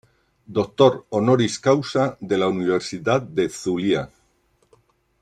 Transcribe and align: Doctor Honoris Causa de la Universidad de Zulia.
Doctor 0.57 0.95
Honoris 1.19 1.59
Causa 1.59 2.17
de 2.21 2.35
la 2.39 2.47
Universidad 2.47 3.21
de 3.21 3.47
Zulia. 3.49 4.09